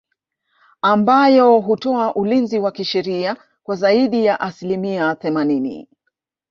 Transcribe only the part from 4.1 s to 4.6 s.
ya